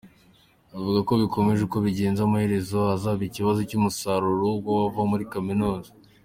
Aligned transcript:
Avuga 0.77 0.99
ko 1.07 1.13
bikomeje 1.21 1.61
uko 1.67 1.77
bimeze 1.85 2.19
amaherezo 2.23 2.75
hazaba 2.91 3.21
ikibazo 3.29 3.59
cy’umusaruro 3.69 4.47
w’abava 4.65 5.01
muri 5.11 5.25
kaminuza. 5.33 5.89